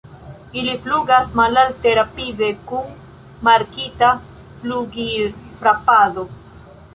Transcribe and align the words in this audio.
Ili 0.59 0.73
flugas 0.85 1.27
malalte, 1.39 1.91
rapide, 1.99 2.47
kun 2.71 2.87
markita 3.49 4.11
flugilfrapado. 4.65 6.27